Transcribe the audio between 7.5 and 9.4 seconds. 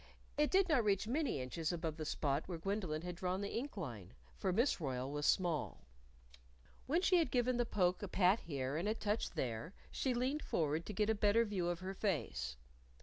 the poke a pat here and a touch